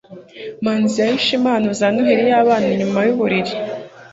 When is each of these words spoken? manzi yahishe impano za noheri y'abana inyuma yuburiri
manzi 0.63 0.95
yahishe 1.01 1.33
impano 1.39 1.67
za 1.79 1.87
noheri 1.93 2.23
y'abana 2.31 2.65
inyuma 2.75 2.99
yuburiri 3.07 3.53